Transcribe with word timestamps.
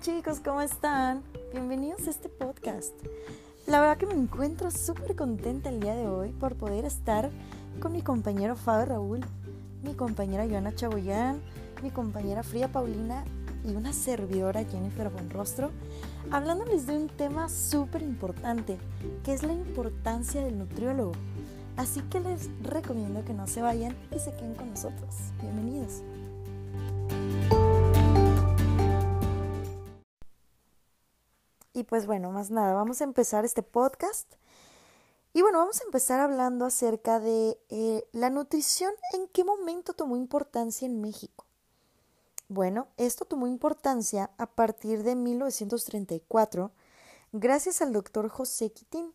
Chicos, 0.00 0.40
¿cómo 0.44 0.60
están? 0.60 1.22
Bienvenidos 1.52 2.08
a 2.08 2.10
este 2.10 2.28
podcast. 2.28 2.92
La 3.66 3.78
verdad 3.78 3.96
que 3.96 4.06
me 4.06 4.14
encuentro 4.14 4.72
súper 4.72 5.14
contenta 5.14 5.68
el 5.68 5.78
día 5.78 5.94
de 5.94 6.08
hoy 6.08 6.30
por 6.32 6.56
poder 6.56 6.84
estar 6.84 7.30
con 7.80 7.92
mi 7.92 8.02
compañero 8.02 8.56
Fabio 8.56 8.86
Raúl, 8.86 9.20
mi 9.84 9.94
compañera 9.94 10.48
Joana 10.48 10.74
Chagoyán, 10.74 11.40
mi 11.80 11.90
compañera 11.90 12.42
Fría 12.42 12.72
Paulina 12.72 13.24
y 13.64 13.76
una 13.76 13.92
servidora 13.92 14.64
Jennifer 14.64 15.10
Bonrostro, 15.10 15.70
hablándoles 16.32 16.88
de 16.88 16.96
un 16.96 17.08
tema 17.08 17.48
súper 17.48 18.02
importante, 18.02 18.78
que 19.22 19.32
es 19.32 19.44
la 19.44 19.52
importancia 19.52 20.42
del 20.42 20.58
nutriólogo. 20.58 21.12
Así 21.76 22.00
que 22.10 22.18
les 22.18 22.50
recomiendo 22.62 23.24
que 23.24 23.32
no 23.32 23.46
se 23.46 23.62
vayan 23.62 23.96
y 24.14 24.18
se 24.18 24.32
queden 24.32 24.54
con 24.54 24.70
nosotros. 24.70 25.14
Bienvenidos. 25.40 26.02
Y 31.76 31.82
pues 31.82 32.06
bueno, 32.06 32.30
más 32.30 32.52
nada, 32.52 32.72
vamos 32.72 33.00
a 33.00 33.04
empezar 33.04 33.44
este 33.44 33.64
podcast. 33.64 34.32
Y 35.32 35.42
bueno, 35.42 35.58
vamos 35.58 35.80
a 35.80 35.84
empezar 35.84 36.20
hablando 36.20 36.64
acerca 36.64 37.18
de 37.18 37.58
eh, 37.68 38.04
la 38.12 38.30
nutrición, 38.30 38.92
en 39.12 39.26
qué 39.26 39.42
momento 39.42 39.92
tomó 39.92 40.16
importancia 40.16 40.86
en 40.86 41.00
México. 41.00 41.44
Bueno, 42.48 42.86
esto 42.96 43.24
tomó 43.24 43.48
importancia 43.48 44.30
a 44.38 44.46
partir 44.46 45.02
de 45.02 45.16
1934, 45.16 46.70
gracias 47.32 47.82
al 47.82 47.92
doctor 47.92 48.28
José 48.28 48.70
Quitín. 48.70 49.12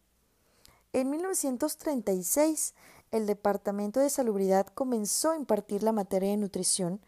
En 0.91 1.09
1936, 1.11 2.73
el 3.11 3.25
Departamento 3.25 4.01
de 4.01 4.09
Salubridad 4.09 4.67
comenzó 4.67 5.31
a 5.31 5.37
impartir 5.37 5.81
la 5.81 5.93
materia 5.93 6.31
de 6.31 6.37
nutrición 6.37 6.99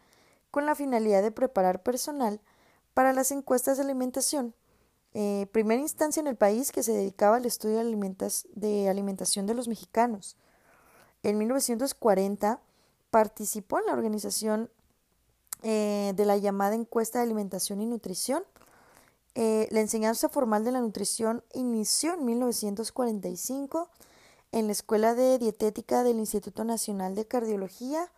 con 0.49 0.65
la 0.65 0.75
finalidad 0.75 1.21
de 1.21 1.31
preparar 1.31 1.83
personal 1.83 2.39
para 2.93 3.11
las 3.11 3.31
encuestas 3.31 3.75
de 3.75 3.83
alimentación 3.83 4.53
eh, 5.13 5.47
primera 5.51 5.81
instancia 5.81 6.21
en 6.21 6.27
el 6.27 6.37
país 6.37 6.71
que 6.71 6.83
se 6.83 6.93
dedicaba 6.93 7.37
al 7.37 7.45
estudio 7.45 7.77
de, 7.77 8.89
alimentación 8.89 9.45
de 9.45 9.53
los 9.53 9.67
mexicanos. 9.67 10.37
En 11.23 11.37
1940 11.37 12.61
participó 13.09 13.79
en 13.79 13.87
la 13.87 13.93
organización 13.93 14.69
eh, 15.63 16.13
de 16.15 16.25
la 16.25 16.37
llamada 16.37 16.75
encuesta 16.75 17.19
de 17.19 17.25
alimentación 17.25 17.81
y 17.81 17.85
nutrición. 17.85 18.43
Eh, 19.35 19.67
la 19.71 19.81
enseñanza 19.81 20.29
formal 20.29 20.63
de 20.63 20.71
la 20.71 20.81
nutrición 20.81 21.43
inició 21.53 22.13
en 22.13 22.25
1945 22.25 23.89
en 24.53 24.65
la 24.67 24.71
Escuela 24.71 25.13
de 25.13 25.37
Dietética 25.39 26.03
del 26.03 26.19
Instituto 26.19 26.63
Nacional 26.63 27.15
de 27.15 27.25
Cardiología 27.25 28.11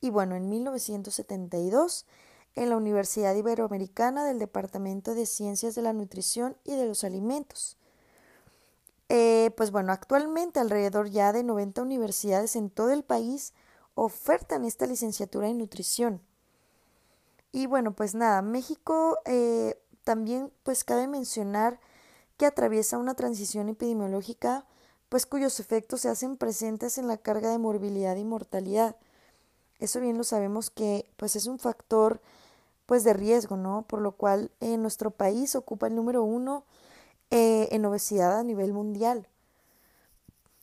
y 0.00 0.10
bueno, 0.10 0.34
en 0.36 0.48
1972 0.48 2.06
en 2.56 2.70
la 2.70 2.76
Universidad 2.76 3.34
Iberoamericana 3.34 4.24
del 4.24 4.38
Departamento 4.38 5.14
de 5.14 5.26
Ciencias 5.26 5.74
de 5.74 5.82
la 5.82 5.92
Nutrición 5.92 6.56
y 6.64 6.74
de 6.74 6.86
los 6.86 7.04
Alimentos. 7.04 7.76
Eh, 9.08 9.52
pues 9.56 9.70
bueno, 9.70 9.92
actualmente 9.92 10.58
alrededor 10.58 11.10
ya 11.10 11.32
de 11.32 11.44
90 11.44 11.82
universidades 11.82 12.56
en 12.56 12.70
todo 12.70 12.90
el 12.90 13.04
país 13.04 13.52
ofertan 13.94 14.64
esta 14.64 14.86
licenciatura 14.86 15.48
en 15.48 15.58
nutrición. 15.58 16.20
Y 17.52 17.66
bueno, 17.66 17.94
pues 17.94 18.14
nada, 18.14 18.42
México 18.42 19.18
eh, 19.24 19.78
también 20.02 20.52
pues 20.62 20.82
cabe 20.82 21.06
mencionar 21.06 21.78
que 22.36 22.46
atraviesa 22.46 22.98
una 22.98 23.14
transición 23.14 23.68
epidemiológica 23.68 24.66
pues 25.08 25.24
cuyos 25.24 25.60
efectos 25.60 26.00
se 26.00 26.08
hacen 26.08 26.36
presentes 26.36 26.98
en 26.98 27.06
la 27.06 27.16
carga 27.16 27.50
de 27.50 27.58
morbilidad 27.58 28.16
y 28.16 28.24
mortalidad. 28.24 28.96
Eso 29.78 30.00
bien 30.00 30.18
lo 30.18 30.24
sabemos 30.24 30.70
que 30.70 31.10
pues 31.16 31.36
es 31.36 31.46
un 31.46 31.58
factor 31.58 32.20
pues 32.86 33.02
de 33.02 33.12
riesgo, 33.12 33.56
¿no? 33.56 33.82
Por 33.82 34.00
lo 34.00 34.12
cual 34.12 34.52
eh, 34.60 34.78
nuestro 34.78 35.10
país 35.10 35.56
ocupa 35.56 35.88
el 35.88 35.96
número 35.96 36.22
uno 36.22 36.64
eh, 37.30 37.68
en 37.72 37.84
obesidad 37.84 38.38
a 38.38 38.44
nivel 38.44 38.72
mundial. 38.72 39.28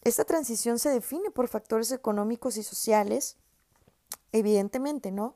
Esta 0.03 0.23
transición 0.23 0.79
se 0.79 0.89
define 0.89 1.31
por 1.31 1.47
factores 1.49 1.91
económicos 1.91 2.57
y 2.57 2.63
sociales, 2.63 3.37
evidentemente, 4.31 5.11
¿no? 5.11 5.35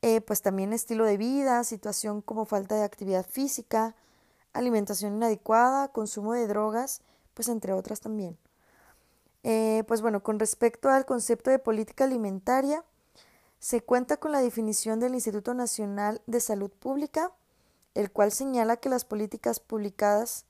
Eh, 0.00 0.20
pues 0.20 0.42
también 0.42 0.72
estilo 0.72 1.04
de 1.04 1.16
vida, 1.16 1.62
situación 1.64 2.22
como 2.22 2.44
falta 2.44 2.74
de 2.74 2.82
actividad 2.82 3.24
física, 3.24 3.94
alimentación 4.52 5.14
inadecuada, 5.14 5.88
consumo 5.88 6.32
de 6.32 6.46
drogas, 6.46 7.02
pues 7.34 7.48
entre 7.48 7.72
otras 7.72 8.00
también. 8.00 8.36
pues 9.86 10.02
bueno, 10.02 10.22
con 10.22 10.38
respecto 10.38 10.88
al 10.88 11.04
concepto 11.04 11.50
de 11.50 11.58
política 11.58 12.04
alimentaria, 12.04 12.84
se 13.62 13.80
cuenta 13.80 14.16
con 14.16 14.32
la 14.32 14.40
definición 14.40 14.98
del 14.98 15.14
Instituto 15.14 15.54
Nacional 15.54 16.20
de 16.26 16.40
Salud 16.40 16.68
Pública, 16.68 17.30
el 17.94 18.10
cual 18.10 18.32
señala 18.32 18.78
que 18.78 18.88
las 18.88 19.04
políticas 19.04 19.60
públicas 19.60 20.44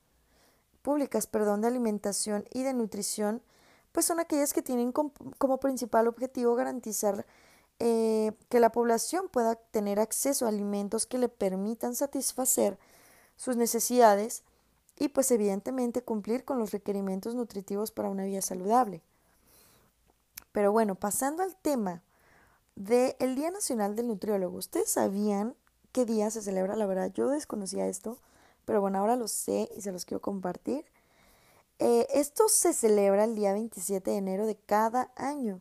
perdón, 1.31 1.61
de 1.61 1.69
alimentación 1.69 2.47
y 2.51 2.63
de 2.63 2.73
nutrición 2.73 3.43
pues 3.93 4.07
son 4.07 4.19
aquellas 4.19 4.55
que 4.55 4.63
tienen 4.63 4.93
como 4.93 5.61
principal 5.61 6.09
objetivo 6.09 6.55
garantizar 6.55 7.27
eh, 7.81 8.33
que 8.49 8.61
la 8.61 8.73
población 8.73 9.29
pueda 9.29 9.57
tener 9.57 10.01
acceso 10.01 10.47
a 10.47 10.49
alimentos 10.49 11.05
que 11.05 11.19
le 11.19 11.29
permitan 11.29 11.95
satisfacer 11.95 12.79
sus 13.37 13.59
necesidades 13.59 14.43
y 14.99 15.09
pues 15.09 15.31
evidentemente 15.33 16.01
cumplir 16.01 16.47
con 16.47 16.59
los 16.59 16.71
requerimientos 16.71 17.35
nutritivos 17.35 17.91
para 17.93 18.09
una 18.09 18.25
vida 18.25 18.41
saludable. 18.41 19.03
Pero 20.53 20.73
bueno, 20.73 20.95
pasando 20.95 21.43
al 21.43 21.55
tema 21.57 22.03
del 22.77 23.35
Día 23.35 23.51
Nacional 23.51 23.97
del 23.97 24.09
Nutriólogo. 24.09 24.57
¿Ustedes 24.57 24.91
sabían 24.91 25.55
qué 25.93 26.05
día 26.05 26.31
se 26.31 26.43
celebra? 26.43 26.77
La 26.77 26.87
verdad, 26.87 27.13
yo 27.13 27.29
desconocía 27.29 27.87
esto, 27.87 28.19
pero 28.65 28.81
bueno, 28.81 28.99
ahora 28.99 29.17
lo 29.17 29.29
sé 29.29 29.69
y 29.77 29.83
se 29.83 29.93
los 29.93 30.05
quiero 30.05 30.21
compartir. 30.21 30.85
Eh, 31.79 32.07
esto 32.15 32.49
se 32.49 32.73
celebra 32.73 33.25
el 33.25 33.35
día 33.35 33.53
27 33.53 34.11
de 34.11 34.17
enero 34.17 34.47
de 34.47 34.57
cada 34.57 35.13
año. 35.17 35.61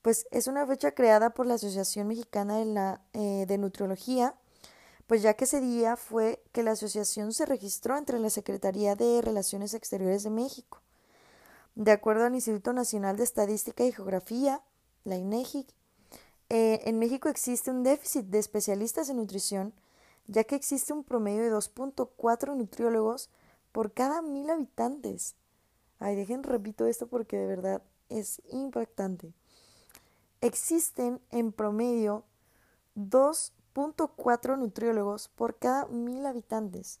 Pues 0.00 0.26
es 0.30 0.46
una 0.46 0.66
fecha 0.66 0.92
creada 0.92 1.30
por 1.30 1.46
la 1.46 1.54
Asociación 1.54 2.08
Mexicana 2.08 2.58
de, 2.58 2.64
la, 2.64 3.00
eh, 3.12 3.44
de 3.46 3.58
Nutriología, 3.58 4.34
pues 5.06 5.22
ya 5.22 5.34
que 5.34 5.44
ese 5.44 5.60
día 5.60 5.96
fue 5.96 6.42
que 6.52 6.62
la 6.62 6.72
asociación 6.72 7.32
se 7.32 7.46
registró 7.46 7.96
entre 7.98 8.18
la 8.18 8.30
Secretaría 8.30 8.96
de 8.96 9.20
Relaciones 9.20 9.74
Exteriores 9.74 10.22
de 10.22 10.30
México. 10.30 10.80
De 11.74 11.92
acuerdo 11.92 12.24
al 12.24 12.34
Instituto 12.34 12.72
Nacional 12.72 13.16
de 13.16 13.24
Estadística 13.24 13.84
y 13.84 13.92
Geografía, 13.92 14.62
la 15.04 15.16
INEGI, 15.16 15.66
eh, 16.54 16.82
en 16.84 16.98
México 16.98 17.30
existe 17.30 17.70
un 17.70 17.82
déficit 17.82 18.26
de 18.26 18.38
especialistas 18.38 19.08
en 19.08 19.16
nutrición, 19.16 19.72
ya 20.26 20.44
que 20.44 20.54
existe 20.54 20.92
un 20.92 21.02
promedio 21.02 21.42
de 21.42 21.50
2.4 21.50 22.54
nutriólogos 22.54 23.30
por 23.72 23.94
cada 23.94 24.20
mil 24.20 24.50
habitantes. 24.50 25.34
Ay, 25.98 26.14
dejen, 26.14 26.42
repito 26.42 26.84
esto 26.86 27.06
porque 27.06 27.38
de 27.38 27.46
verdad 27.46 27.82
es 28.10 28.42
impactante. 28.50 29.32
Existen 30.42 31.22
en 31.30 31.52
promedio 31.52 32.22
2.4 32.96 34.58
nutriólogos 34.58 35.28
por 35.28 35.56
cada 35.56 35.86
mil 35.86 36.26
habitantes. 36.26 37.00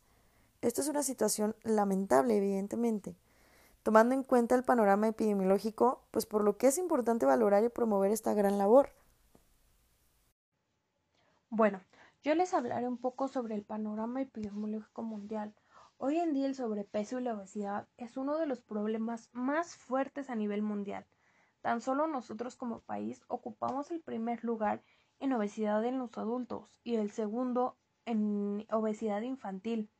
Esto 0.62 0.80
es 0.80 0.88
una 0.88 1.02
situación 1.02 1.54
lamentable, 1.62 2.38
evidentemente. 2.38 3.16
Tomando 3.82 4.14
en 4.14 4.22
cuenta 4.22 4.54
el 4.54 4.64
panorama 4.64 5.08
epidemiológico, 5.08 6.00
pues 6.10 6.24
por 6.24 6.42
lo 6.42 6.56
que 6.56 6.68
es 6.68 6.78
importante 6.78 7.26
valorar 7.26 7.62
y 7.64 7.68
promover 7.68 8.12
esta 8.12 8.32
gran 8.32 8.56
labor. 8.56 9.01
Bueno, 11.54 11.82
yo 12.22 12.34
les 12.34 12.54
hablaré 12.54 12.88
un 12.88 12.96
poco 12.96 13.28
sobre 13.28 13.54
el 13.54 13.62
panorama 13.62 14.22
epidemiológico 14.22 15.02
mundial. 15.02 15.54
Hoy 15.98 16.16
en 16.16 16.32
día 16.32 16.46
el 16.46 16.54
sobrepeso 16.54 17.20
y 17.20 17.24
la 17.24 17.34
obesidad 17.34 17.86
es 17.98 18.16
uno 18.16 18.38
de 18.38 18.46
los 18.46 18.62
problemas 18.62 19.28
más 19.34 19.76
fuertes 19.76 20.30
a 20.30 20.34
nivel 20.34 20.62
mundial. 20.62 21.06
Tan 21.60 21.82
solo 21.82 22.06
nosotros 22.06 22.56
como 22.56 22.80
país 22.80 23.20
ocupamos 23.28 23.90
el 23.90 24.00
primer 24.00 24.42
lugar 24.44 24.82
en 25.20 25.34
obesidad 25.34 25.84
en 25.84 25.98
los 25.98 26.16
adultos 26.16 26.80
y 26.84 26.94
el 26.94 27.10
segundo 27.10 27.76
en 28.06 28.66
obesidad 28.70 29.20
infantil. 29.20 29.90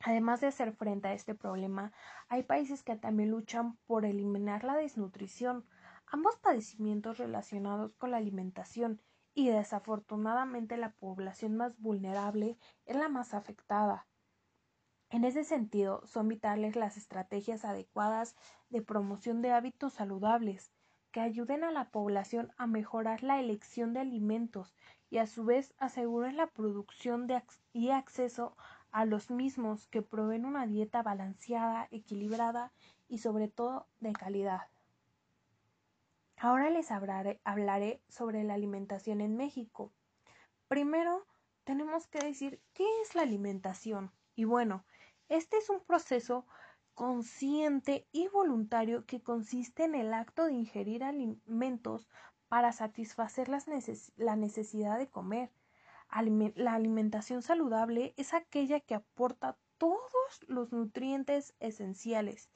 Además 0.00 0.42
de 0.42 0.48
hacer 0.48 0.74
frente 0.74 1.08
a 1.08 1.14
este 1.14 1.34
problema, 1.34 1.94
hay 2.28 2.42
países 2.42 2.82
que 2.82 2.94
también 2.94 3.30
luchan 3.30 3.78
por 3.86 4.04
eliminar 4.04 4.64
la 4.64 4.76
desnutrición, 4.76 5.64
ambos 6.04 6.36
padecimientos 6.36 7.16
relacionados 7.16 7.94
con 7.94 8.10
la 8.10 8.18
alimentación 8.18 9.00
y 9.38 9.50
desafortunadamente 9.50 10.76
la 10.76 10.90
población 10.90 11.56
más 11.56 11.78
vulnerable 11.78 12.58
es 12.86 12.96
la 12.96 13.08
más 13.08 13.34
afectada. 13.34 14.08
En 15.10 15.22
ese 15.22 15.44
sentido, 15.44 16.04
son 16.08 16.26
vitales 16.26 16.74
las 16.74 16.96
estrategias 16.96 17.64
adecuadas 17.64 18.34
de 18.68 18.82
promoción 18.82 19.40
de 19.40 19.52
hábitos 19.52 19.92
saludables 19.92 20.72
que 21.12 21.20
ayuden 21.20 21.62
a 21.62 21.70
la 21.70 21.88
población 21.92 22.50
a 22.56 22.66
mejorar 22.66 23.22
la 23.22 23.38
elección 23.38 23.92
de 23.92 24.00
alimentos 24.00 24.74
y 25.08 25.18
a 25.18 25.28
su 25.28 25.44
vez 25.44 25.72
aseguren 25.78 26.36
la 26.36 26.48
producción 26.48 27.28
y 27.72 27.90
acceso 27.90 28.56
a 28.90 29.04
los 29.04 29.30
mismos 29.30 29.86
que 29.86 30.02
proveen 30.02 30.46
una 30.46 30.66
dieta 30.66 31.04
balanceada, 31.04 31.86
equilibrada 31.92 32.72
y 33.08 33.18
sobre 33.18 33.46
todo 33.46 33.86
de 34.00 34.14
calidad. 34.14 34.62
Ahora 36.40 36.70
les 36.70 36.92
hablaré, 36.92 38.02
sobre 38.08 38.44
la 38.44 38.54
alimentación 38.54 39.20
en 39.20 39.36
México. 39.36 39.92
Primero, 40.68 41.26
tenemos 41.64 42.06
que 42.06 42.20
decir 42.20 42.62
qué 42.74 42.84
es 43.02 43.16
la 43.16 43.22
alimentación. 43.22 44.12
Y 44.36 44.44
bueno, 44.44 44.84
este 45.28 45.56
es 45.56 45.68
un 45.68 45.80
proceso 45.80 46.46
consciente 46.94 48.06
y 48.12 48.28
voluntario 48.28 49.04
que 49.04 49.20
consiste 49.20 49.84
en 49.84 49.96
el 49.96 50.14
acto 50.14 50.44
de 50.44 50.52
ingerir 50.52 51.02
alimentos 51.02 52.08
para 52.46 52.72
satisfacer 52.72 53.48
la 53.48 54.36
necesidad 54.36 54.96
de 54.96 55.08
comer. 55.08 55.50
La 56.54 56.74
alimentación 56.74 57.42
saludable 57.42 58.14
es 58.16 58.32
aquella 58.32 58.78
que 58.78 58.94
aporta 58.94 59.58
todos 59.76 60.40
los 60.46 60.72
nutrientes 60.72 61.54
esenciales 61.58 62.48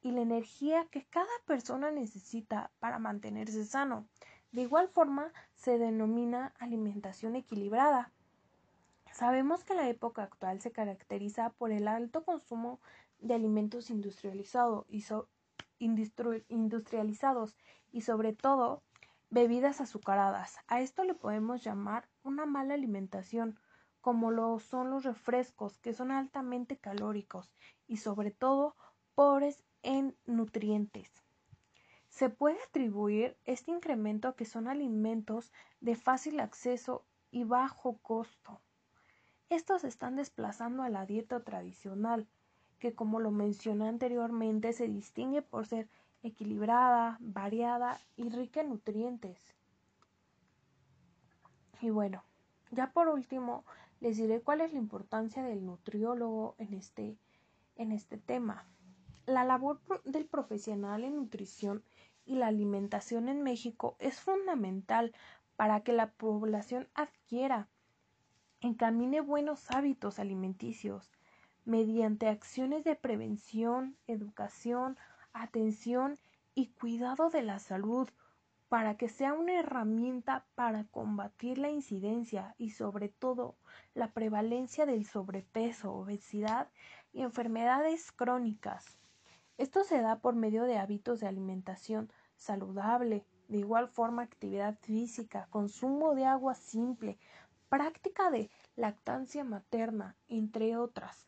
y 0.00 0.12
la 0.12 0.20
energía 0.20 0.86
que 0.90 1.04
cada 1.06 1.26
persona 1.46 1.90
necesita 1.90 2.70
para 2.78 2.98
mantenerse 2.98 3.64
sano. 3.64 4.06
De 4.52 4.62
igual 4.62 4.88
forma, 4.88 5.32
se 5.54 5.78
denomina 5.78 6.54
alimentación 6.58 7.36
equilibrada. 7.36 8.12
Sabemos 9.12 9.64
que 9.64 9.74
la 9.74 9.88
época 9.88 10.22
actual 10.22 10.60
se 10.60 10.70
caracteriza 10.70 11.50
por 11.50 11.72
el 11.72 11.88
alto 11.88 12.24
consumo 12.24 12.80
de 13.18 13.34
alimentos 13.34 13.90
industrializados 13.90 14.86
y 17.90 18.00
sobre 18.02 18.32
todo 18.32 18.82
bebidas 19.30 19.80
azucaradas. 19.80 20.56
A 20.68 20.80
esto 20.80 21.04
le 21.04 21.14
podemos 21.14 21.62
llamar 21.62 22.08
una 22.22 22.46
mala 22.46 22.74
alimentación, 22.74 23.58
como 24.00 24.30
lo 24.30 24.58
son 24.60 24.90
los 24.90 25.04
refrescos, 25.04 25.78
que 25.78 25.92
son 25.92 26.10
altamente 26.10 26.78
calóricos 26.78 27.52
y 27.86 27.98
sobre 27.98 28.30
todo 28.30 28.76
pobres 29.14 29.64
en 29.82 30.16
nutrientes. 30.26 31.10
Se 32.08 32.30
puede 32.30 32.58
atribuir 32.62 33.36
este 33.44 33.70
incremento 33.70 34.28
a 34.28 34.36
que 34.36 34.44
son 34.44 34.66
alimentos 34.66 35.52
de 35.80 35.94
fácil 35.94 36.40
acceso 36.40 37.04
y 37.30 37.44
bajo 37.44 37.98
costo. 37.98 38.60
Estos 39.50 39.84
están 39.84 40.16
desplazando 40.16 40.82
a 40.82 40.88
la 40.88 41.06
dieta 41.06 41.40
tradicional, 41.40 42.26
que 42.78 42.94
como 42.94 43.20
lo 43.20 43.30
mencioné 43.30 43.88
anteriormente 43.88 44.72
se 44.72 44.88
distingue 44.88 45.42
por 45.42 45.66
ser 45.66 45.88
equilibrada, 46.22 47.16
variada 47.20 48.00
y 48.16 48.28
rica 48.28 48.60
en 48.60 48.70
nutrientes. 48.70 49.38
Y 51.80 51.90
bueno, 51.90 52.24
ya 52.70 52.92
por 52.92 53.08
último 53.08 53.64
les 54.00 54.16
diré 54.16 54.40
cuál 54.40 54.60
es 54.60 54.72
la 54.72 54.78
importancia 54.78 55.42
del 55.42 55.64
nutriólogo 55.64 56.54
en 56.58 56.74
este, 56.74 57.16
en 57.76 57.92
este 57.92 58.18
tema. 58.18 58.66
La 59.28 59.44
labor 59.44 59.78
del 60.06 60.24
profesional 60.24 61.04
en 61.04 61.16
nutrición 61.16 61.84
y 62.24 62.36
la 62.36 62.46
alimentación 62.46 63.28
en 63.28 63.42
México 63.42 63.94
es 63.98 64.18
fundamental 64.22 65.14
para 65.54 65.82
que 65.82 65.92
la 65.92 66.12
población 66.12 66.88
adquiera, 66.94 67.68
encamine 68.62 69.20
buenos 69.20 69.70
hábitos 69.70 70.18
alimenticios 70.18 71.12
mediante 71.66 72.26
acciones 72.26 72.84
de 72.84 72.96
prevención, 72.96 73.98
educación, 74.06 74.96
atención 75.34 76.18
y 76.54 76.68
cuidado 76.68 77.28
de 77.28 77.42
la 77.42 77.58
salud 77.58 78.08
para 78.70 78.96
que 78.96 79.10
sea 79.10 79.34
una 79.34 79.58
herramienta 79.58 80.46
para 80.54 80.84
combatir 80.84 81.58
la 81.58 81.68
incidencia 81.68 82.54
y 82.56 82.70
sobre 82.70 83.10
todo 83.10 83.56
la 83.92 84.10
prevalencia 84.14 84.86
del 84.86 85.04
sobrepeso, 85.04 85.92
obesidad 85.92 86.70
y 87.12 87.20
enfermedades 87.20 88.10
crónicas. 88.10 88.97
Esto 89.58 89.82
se 89.82 90.00
da 90.00 90.20
por 90.20 90.34
medio 90.36 90.64
de 90.64 90.78
hábitos 90.78 91.20
de 91.20 91.26
alimentación 91.26 92.12
saludable, 92.36 93.24
de 93.48 93.58
igual 93.58 93.88
forma 93.88 94.22
actividad 94.22 94.78
física, 94.82 95.48
consumo 95.50 96.14
de 96.14 96.26
agua 96.26 96.54
simple, 96.54 97.18
práctica 97.68 98.30
de 98.30 98.50
lactancia 98.76 99.42
materna, 99.42 100.16
entre 100.28 100.76
otras. 100.76 101.26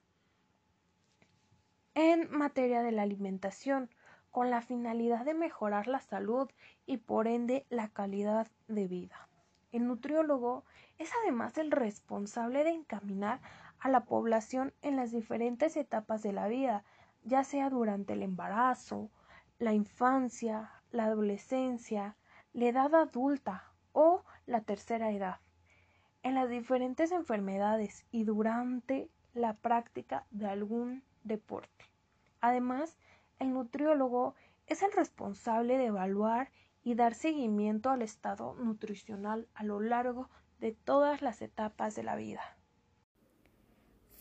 En 1.95 2.31
materia 2.31 2.83
de 2.83 2.93
la 2.93 3.03
alimentación, 3.03 3.91
con 4.31 4.49
la 4.49 4.63
finalidad 4.63 5.25
de 5.25 5.35
mejorar 5.35 5.89
la 5.89 6.01
salud 6.01 6.49
y 6.87 6.99
por 6.99 7.27
ende 7.27 7.67
la 7.69 7.89
calidad 7.89 8.47
de 8.69 8.87
vida. 8.87 9.29
El 9.73 9.89
nutriólogo 9.89 10.65
es 10.99 11.11
además 11.23 11.59
el 11.59 11.73
responsable 11.73 12.63
de 12.63 12.71
encaminar 12.71 13.41
a 13.81 13.89
la 13.89 14.05
población 14.05 14.73
en 14.83 14.97
las 14.97 15.11
diferentes 15.11 15.77
etapas 15.77 16.23
de 16.23 16.33
la 16.33 16.47
vida, 16.47 16.85
ya 17.25 17.45
sea 17.45 17.71
durante 17.71 18.15
el 18.15 18.23
embarazo, 18.23 19.11
la 19.59 19.73
infancia, 19.73 20.71
la 20.91 21.05
adolescencia, 21.05 22.17
la 22.53 22.67
edad 22.67 22.95
adulta 22.95 23.73
o 23.93 24.25
la 24.47 24.63
tercera 24.63 25.11
edad, 25.13 25.41
en 26.23 26.35
las 26.35 26.49
diferentes 26.49 27.13
enfermedades 27.13 28.05
y 28.11 28.25
durante 28.25 29.11
la 29.35 29.55
práctica 29.55 30.27
de 30.31 30.49
algún 30.49 31.05
deporte. 31.23 31.85
Además, 32.41 32.99
el 33.39 33.53
nutriólogo 33.53 34.35
es 34.67 34.83
el 34.83 34.93
responsable 34.93 35.79
de 35.79 35.87
evaluar 35.87 36.51
y 36.83 36.95
dar 36.95 37.15
seguimiento 37.15 37.91
al 37.91 38.03
estado 38.03 38.55
nutricional 38.55 39.49
a 39.55 39.65
lo 39.65 39.81
largo 39.81 40.31
de 40.59 40.73
todas 40.73 41.23
las 41.23 41.43
etapas 41.43 41.95
de 41.95 42.03
la 42.03 42.17
vida. 42.17 42.43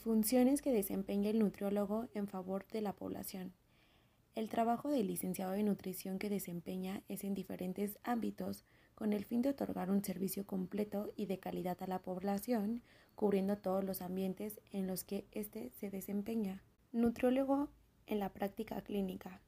Funciones 0.04 0.62
que 0.62 0.72
desempeña 0.72 1.30
el 1.30 1.40
nutriólogo 1.40 2.08
en 2.14 2.30
favor 2.30 2.66
de 2.68 2.80
la 2.80 2.94
población. 2.94 3.52
El 4.34 4.48
trabajo 4.48 4.90
del 4.90 5.08
licenciado 5.08 5.52
de 5.52 5.62
nutrición 5.62 6.20
que 6.20 6.30
desempeña 6.30 7.04
es 7.10 7.26
en 7.26 7.34
diferentes 7.34 8.00
ámbitos 8.04 8.64
con 8.96 9.12
el 9.12 9.26
fin 9.26 9.42
de 9.42 9.50
otorgar 9.50 9.92
un 9.92 10.02
servicio 10.02 10.48
completo 10.48 11.12
y 11.18 11.26
de 11.26 11.40
calidad 11.40 11.84
a 11.84 11.88
la 11.88 12.00
población, 12.00 12.82
cubriendo 13.16 13.58
todos 13.58 13.84
los 13.84 14.02
ambientes 14.02 14.62
en 14.72 14.88
los 14.88 15.04
que 15.04 15.26
éste 15.34 15.70
se 15.72 15.90
desempeña. 15.90 16.64
Nutriólogo 16.94 17.68
en 18.08 18.20
la 18.20 18.30
práctica 18.30 18.82
clínica. 18.82 19.42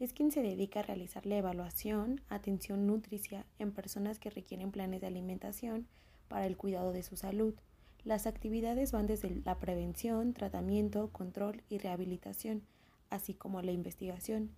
Es 0.00 0.12
quien 0.12 0.32
se 0.32 0.42
dedica 0.42 0.80
a 0.80 0.82
realizar 0.82 1.26
la 1.26 1.36
evaluación, 1.36 2.22
atención 2.28 2.88
nutricia 2.88 3.46
en 3.60 3.70
personas 3.70 4.18
que 4.18 4.30
requieren 4.30 4.72
planes 4.72 5.00
de 5.00 5.06
alimentación 5.06 5.86
para 6.26 6.48
el 6.48 6.56
cuidado 6.56 6.92
de 6.92 7.04
su 7.04 7.16
salud 7.16 7.54
las 8.04 8.26
actividades 8.26 8.90
van 8.90 9.06
desde 9.06 9.30
la 9.44 9.58
prevención, 9.58 10.34
tratamiento, 10.34 11.10
control 11.12 11.62
y 11.68 11.78
rehabilitación, 11.78 12.62
así 13.10 13.32
como 13.34 13.62
la 13.62 13.72
investigación. 13.72 14.50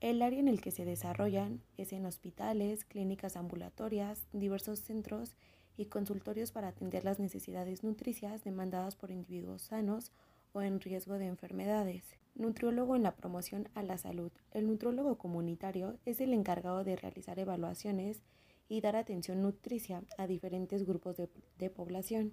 El 0.00 0.22
área 0.22 0.40
en 0.40 0.48
el 0.48 0.60
que 0.60 0.70
se 0.70 0.84
desarrollan 0.84 1.62
es 1.76 1.92
en 1.92 2.06
hospitales, 2.06 2.84
clínicas 2.84 3.36
ambulatorias, 3.36 4.26
diversos 4.32 4.80
centros 4.80 5.36
y 5.76 5.86
consultorios 5.86 6.52
para 6.52 6.68
atender 6.68 7.04
las 7.04 7.18
necesidades 7.18 7.84
nutricias 7.84 8.44
demandadas 8.44 8.96
por 8.96 9.10
individuos 9.10 9.62
sanos 9.62 10.12
o 10.52 10.60
en 10.62 10.80
riesgo 10.80 11.18
de 11.18 11.26
enfermedades. 11.26 12.02
Nutriólogo 12.34 12.96
en 12.96 13.02
la 13.02 13.14
promoción 13.16 13.68
a 13.74 13.82
la 13.82 13.96
salud. 13.98 14.30
El 14.52 14.66
nutriólogo 14.66 15.16
comunitario 15.16 15.98
es 16.04 16.20
el 16.20 16.34
encargado 16.34 16.84
de 16.84 16.96
realizar 16.96 17.38
evaluaciones 17.38 18.22
y 18.68 18.80
dar 18.80 18.96
atención 18.96 19.42
nutricia 19.42 20.02
a 20.18 20.26
diferentes 20.26 20.86
grupos 20.86 21.16
de, 21.16 21.28
de 21.58 21.70
población. 21.70 22.32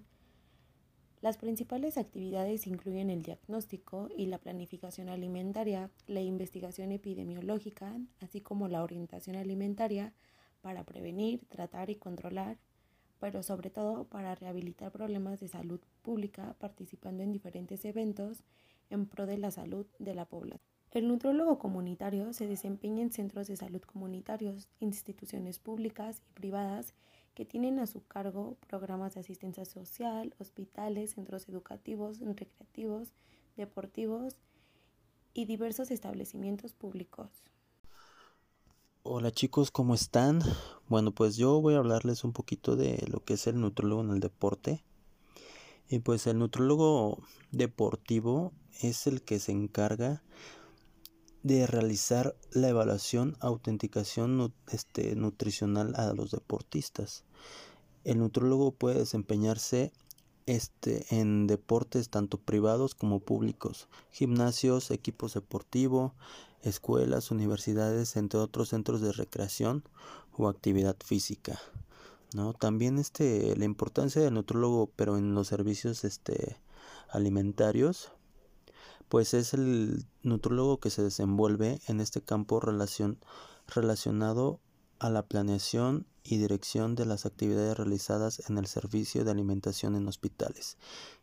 Las 1.20 1.36
principales 1.36 1.98
actividades 1.98 2.68
incluyen 2.68 3.10
el 3.10 3.22
diagnóstico 3.22 4.08
y 4.16 4.26
la 4.26 4.38
planificación 4.38 5.08
alimentaria, 5.08 5.90
la 6.06 6.20
investigación 6.20 6.92
epidemiológica, 6.92 7.98
así 8.20 8.40
como 8.40 8.68
la 8.68 8.84
orientación 8.84 9.34
alimentaria 9.34 10.12
para 10.60 10.84
prevenir, 10.84 11.44
tratar 11.48 11.90
y 11.90 11.96
controlar, 11.96 12.58
pero 13.18 13.42
sobre 13.42 13.68
todo 13.68 14.04
para 14.04 14.36
rehabilitar 14.36 14.92
problemas 14.92 15.40
de 15.40 15.48
salud 15.48 15.80
pública 16.02 16.54
participando 16.60 17.24
en 17.24 17.32
diferentes 17.32 17.84
eventos 17.84 18.44
en 18.88 19.06
pro 19.06 19.26
de 19.26 19.38
la 19.38 19.50
salud 19.50 19.86
de 19.98 20.14
la 20.14 20.24
población. 20.24 20.60
El 20.92 21.08
nutrólogo 21.08 21.58
comunitario 21.58 22.32
se 22.32 22.46
desempeña 22.46 23.02
en 23.02 23.12
centros 23.12 23.48
de 23.48 23.56
salud 23.56 23.82
comunitarios, 23.82 24.68
instituciones 24.78 25.58
públicas 25.58 26.22
y 26.30 26.32
privadas 26.32 26.94
que 27.38 27.44
tienen 27.44 27.78
a 27.78 27.86
su 27.86 28.04
cargo 28.04 28.56
programas 28.66 29.14
de 29.14 29.20
asistencia 29.20 29.64
social, 29.64 30.34
hospitales, 30.40 31.12
centros 31.12 31.48
educativos, 31.48 32.18
recreativos, 32.18 33.12
deportivos 33.56 34.34
y 35.34 35.44
diversos 35.44 35.92
establecimientos 35.92 36.72
públicos. 36.72 37.28
Hola 39.04 39.30
chicos, 39.30 39.70
¿cómo 39.70 39.94
están? 39.94 40.40
Bueno, 40.88 41.12
pues 41.12 41.36
yo 41.36 41.60
voy 41.60 41.74
a 41.74 41.78
hablarles 41.78 42.24
un 42.24 42.32
poquito 42.32 42.74
de 42.74 43.06
lo 43.08 43.22
que 43.22 43.34
es 43.34 43.46
el 43.46 43.60
nutrólogo 43.60 44.02
en 44.02 44.10
el 44.10 44.18
deporte. 44.18 44.82
Y 45.88 46.00
pues 46.00 46.26
el 46.26 46.40
nutrólogo 46.40 47.22
deportivo 47.52 48.52
es 48.80 49.06
el 49.06 49.22
que 49.22 49.38
se 49.38 49.52
encarga 49.52 50.24
de 51.44 51.68
realizar 51.68 52.34
la 52.50 52.70
evaluación, 52.70 53.36
autenticación 53.38 54.52
este, 54.72 55.14
nutricional 55.14 55.94
a 55.94 56.12
los 56.14 56.32
deportistas. 56.32 57.24
El 58.08 58.20
nutrólogo 58.20 58.72
puede 58.72 59.00
desempeñarse 59.00 59.92
este, 60.46 61.04
en 61.10 61.46
deportes 61.46 62.08
tanto 62.08 62.38
privados 62.38 62.94
como 62.94 63.20
públicos, 63.20 63.86
gimnasios, 64.10 64.90
equipos 64.90 65.34
deportivos, 65.34 66.12
escuelas, 66.62 67.30
universidades, 67.30 68.16
entre 68.16 68.40
otros 68.40 68.70
centros 68.70 69.02
de 69.02 69.12
recreación 69.12 69.84
o 70.32 70.48
actividad 70.48 70.96
física. 71.04 71.60
¿no? 72.34 72.54
También 72.54 72.96
este, 72.96 73.54
la 73.56 73.66
importancia 73.66 74.22
del 74.22 74.32
nutrólogo, 74.32 74.90
pero 74.96 75.18
en 75.18 75.34
los 75.34 75.48
servicios 75.48 76.02
este, 76.04 76.56
alimentarios, 77.10 78.10
pues 79.10 79.34
es 79.34 79.52
el 79.52 80.06
nutrólogo 80.22 80.80
que 80.80 80.88
se 80.88 81.02
desenvuelve 81.02 81.82
en 81.88 82.00
este 82.00 82.22
campo 82.22 82.58
relación, 82.58 83.18
relacionado 83.66 84.60
a 84.98 85.10
la 85.10 85.26
planeación 85.26 86.06
y 86.24 86.38
dirección 86.38 86.94
de 86.94 87.06
las 87.06 87.24
actividades 87.24 87.76
realizadas 87.76 88.48
en 88.50 88.58
el 88.58 88.66
servicio 88.66 89.24
de 89.24 89.30
alimentación 89.30 89.96
en 89.96 90.06
hospitales, 90.08 90.76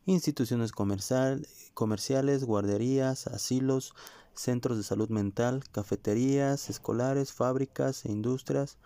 instituciones 0.04 0.72
comercial, 0.72 1.46
comerciales, 1.74 2.44
guarderías, 2.44 3.26
asilos, 3.26 3.94
centros 4.34 4.76
de 4.76 4.84
salud 4.84 5.08
mental, 5.08 5.64
cafeterías, 5.72 6.70
escolares, 6.70 7.32
fábricas 7.32 8.04
e 8.04 8.12
industrias, 8.12 8.78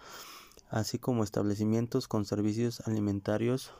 así 0.68 0.98
como 0.98 1.24
establecimientos 1.24 2.08
con 2.08 2.24
servicios 2.24 2.80
alimentarios 2.86 3.72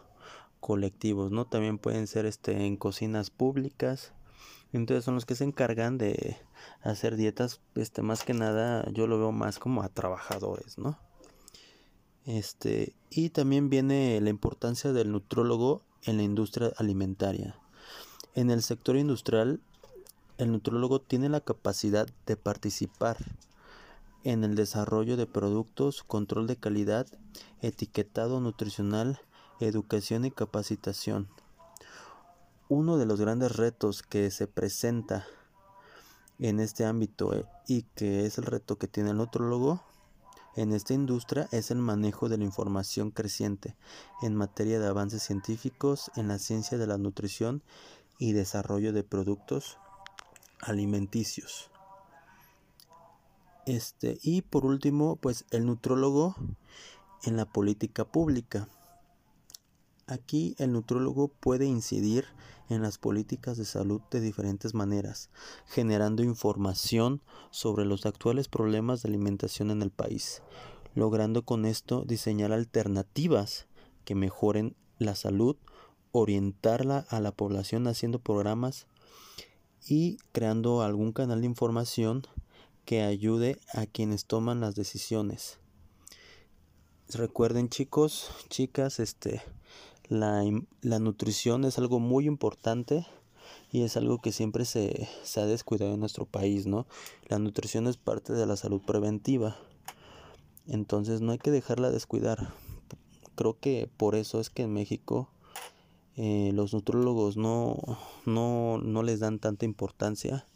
colectivos, 0.61 1.31
¿no? 1.31 1.47
También 1.47 1.79
pueden 1.79 2.07
ser 2.07 2.27
este 2.27 2.67
en 2.67 2.77
cocinas 2.77 3.31
públicas. 3.31 4.13
Entonces 4.73 5.05
son 5.05 5.15
los 5.15 5.27
que 5.27 5.35
se 5.35 5.45
encargan 5.45 5.99
de 5.99 6.37
hacer 6.83 7.17
dietas, 7.17 7.61
este 7.75 8.03
más 8.03 8.23
que 8.25 8.35
nada 8.35 8.89
yo 8.93 9.07
lo 9.07 9.19
veo 9.19 9.33
más 9.33 9.59
como 9.59 9.83
a 9.83 9.89
trabajadores, 9.89 10.79
¿no? 10.79 10.99
Este, 12.25 12.95
y 13.09 13.31
también 13.31 13.71
viene 13.71 14.21
la 14.21 14.31
importancia 14.31 14.93
del 14.93 15.11
nutrólogo 15.11 15.83
en 16.05 16.19
la 16.19 16.23
industria 16.23 16.73
alimentaria. 16.77 17.59
En 18.35 18.51
el 18.51 18.63
sector 18.63 18.97
industrial, 18.97 19.61
el 20.39 20.53
nutrólogo 20.53 21.01
tiene 21.01 21.29
la 21.29 21.41
capacidad 21.41 22.09
de 22.27 22.37
participar 22.37 23.17
en 24.23 24.45
el 24.45 24.55
desarrollo 24.55 25.17
de 25.17 25.27
productos, 25.27 26.03
control 26.03 26.47
de 26.47 26.57
calidad, 26.57 27.07
etiquetado 27.61 28.41
nutricional, 28.41 29.21
educación 29.61 30.25
y 30.25 30.31
capacitación. 30.31 31.29
Uno 32.71 32.99
de 32.99 33.05
los 33.05 33.21
grandes 33.21 33.57
retos 33.57 34.05
que 34.05 34.31
se 34.31 34.47
presenta 34.47 35.27
en 36.39 36.61
este 36.61 36.85
ámbito 36.85 37.35
eh, 37.35 37.45
y 37.67 37.83
que 37.95 38.27
es 38.27 38.39
el 38.39 38.45
reto 38.45 38.79
que 38.79 38.87
tiene 38.87 39.11
el 39.11 39.17
nutrólogo 39.17 39.83
en 40.55 40.73
esta 40.73 40.95
industria 40.95 41.49
es 41.51 41.73
el 41.73 41.79
manejo 41.79 42.29
de 42.29 42.39
la 42.39 42.45
información 42.45 43.11
creciente 43.11 43.75
en 44.23 44.37
materia 44.37 44.79
de 44.79 44.87
avances 44.87 45.25
científicos 45.25 46.13
en 46.15 46.29
la 46.29 46.39
ciencia 46.39 46.79
de 46.79 46.87
la 46.87 46.97
nutrición 46.97 47.61
y 48.21 48.35
desarrollo 48.35 48.93
de 48.93 49.03
productos 49.03 49.79
alimenticios. 50.61 51.71
Este, 53.67 54.21
y 54.23 54.43
por 54.43 54.65
último, 54.65 55.17
pues 55.17 55.45
el 55.51 55.67
nutrólogo 55.67 56.37
en 57.25 57.37
la 57.37 57.47
política 57.47 58.05
pública. 58.05 58.69
Aquí 60.11 60.57
el 60.59 60.73
nutrólogo 60.73 61.29
puede 61.29 61.67
incidir 61.67 62.25
en 62.69 62.83
las 62.83 62.99
políticas 62.99 63.57
de 63.57 63.65
salud 63.65 64.01
de 64.11 64.21
diferentes 64.21 64.75
maneras, 64.75 65.31
generando 65.67 66.25
información 66.25 67.23
sobre 67.53 67.85
los 67.85 68.07
actuales 68.07 68.49
problemas 68.49 69.03
de 69.03 69.09
alimentación 69.09 69.71
en 69.71 69.83
el 69.83 69.93
país, 69.93 70.43
logrando 70.97 71.45
con 71.45 71.65
esto 71.65 72.03
diseñar 72.05 72.51
alternativas 72.51 73.69
que 74.05 74.17
mejoren 74.17 74.75
la 74.99 75.15
salud, 75.15 75.55
orientarla 76.11 77.07
a 77.09 77.21
la 77.21 77.31
población 77.31 77.87
haciendo 77.87 78.19
programas 78.19 78.89
y 79.87 80.17
creando 80.33 80.83
algún 80.83 81.13
canal 81.13 81.41
de 81.41 81.47
información 81.47 82.27
que 82.85 83.03
ayude 83.03 83.61
a 83.73 83.87
quienes 83.87 84.25
toman 84.25 84.61
las 84.61 84.75
decisiones. 84.75 85.61
Recuerden 87.13 87.69
chicos, 87.69 88.31
chicas, 88.49 88.99
este, 88.99 89.41
la, 90.11 90.43
la 90.83 90.99
nutrición 90.99 91.65
es 91.65 91.79
algo 91.79 92.01
muy 92.01 92.27
importante 92.27 93.07
y 93.71 93.83
es 93.83 93.97
algo 93.97 94.21
que 94.21 94.33
siempre 94.33 94.65
se, 94.65 95.09
se 95.23 95.41
ha 95.41 95.47
descuidado 95.47 95.95
en 95.95 96.01
nuestro 96.01 96.27
país, 96.27 96.67
¿no? 96.67 96.87
La 97.29 97.39
nutrición 97.39 97.87
es 97.87 97.97
parte 97.97 98.33
de 98.33 98.45
la 98.45 98.57
salud 98.57 98.83
preventiva. 98.83 99.57
Entonces 100.67 101.21
no 101.21 101.31
hay 101.31 101.39
que 101.39 101.53
dejarla 101.53 101.91
descuidar. 101.91 102.53
Creo 103.37 103.59
que 103.61 103.89
por 103.97 104.17
eso 104.17 104.41
es 104.41 104.51
que 104.51 104.63
en 104.63 104.73
México 104.73 105.31
eh, 106.17 106.51
los 106.55 106.75
nutrólogos 106.75 107.37
no, 107.37 107.79
no, 108.27 108.79
no 108.79 109.03
les 109.05 109.21
dan 109.21 109.39
tanta 109.39 109.65
importancia 109.65 110.49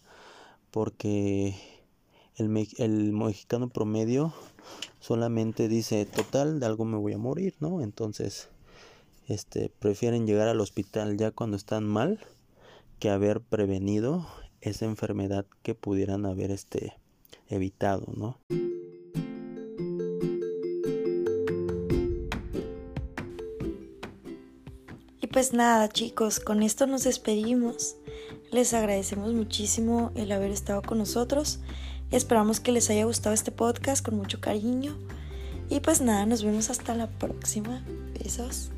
porque 0.72 1.54
el, 2.34 2.68
el 2.78 3.12
mexicano 3.12 3.68
promedio 3.68 4.34
solamente 4.98 5.68
dice, 5.68 6.06
total, 6.06 6.58
de 6.58 6.66
algo 6.66 6.84
me 6.84 6.96
voy 6.96 7.12
a 7.12 7.18
morir, 7.18 7.54
¿no? 7.60 7.82
Entonces, 7.82 8.48
este, 9.28 9.70
prefieren 9.78 10.26
llegar 10.26 10.48
al 10.48 10.60
hospital 10.60 11.16
ya 11.16 11.30
cuando 11.30 11.56
están 11.56 11.86
mal 11.86 12.20
que 12.98 13.10
haber 13.10 13.40
prevenido 13.40 14.26
esa 14.60 14.84
enfermedad 14.84 15.46
que 15.62 15.74
pudieran 15.74 16.26
haber 16.26 16.50
este, 16.50 16.94
evitado, 17.48 18.06
¿no? 18.16 18.38
Y 25.20 25.26
pues 25.26 25.52
nada, 25.52 25.88
chicos, 25.88 26.40
con 26.40 26.62
esto 26.62 26.86
nos 26.86 27.04
despedimos. 27.04 27.96
Les 28.52 28.72
agradecemos 28.72 29.32
muchísimo 29.32 30.12
el 30.14 30.32
haber 30.32 30.50
estado 30.50 30.82
con 30.82 30.98
nosotros. 30.98 31.60
Esperamos 32.10 32.60
que 32.60 32.72
les 32.72 32.88
haya 32.90 33.04
gustado 33.04 33.34
este 33.34 33.50
podcast 33.50 34.04
con 34.04 34.16
mucho 34.16 34.40
cariño. 34.40 34.96
Y 35.68 35.80
pues 35.80 36.00
nada, 36.00 36.26
nos 36.26 36.44
vemos 36.44 36.70
hasta 36.70 36.94
la 36.94 37.08
próxima. 37.08 37.84
Besos. 38.18 38.70